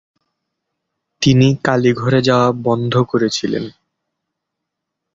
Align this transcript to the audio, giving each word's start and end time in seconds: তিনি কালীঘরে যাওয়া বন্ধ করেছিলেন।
তিনি 1.21 1.47
কালীঘরে 1.63 2.19
যাওয়া 2.21 2.49
বন্ধ 2.63 2.93
করেছিলেন। 3.03 3.63